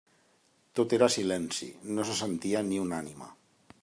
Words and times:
Tot 0.79 0.95
era 0.97 1.09
silenci, 1.15 1.69
no 1.99 2.05
se 2.11 2.15
sentia 2.21 2.65
ni 2.71 2.81
una 2.87 2.99
ànima. 3.05 3.29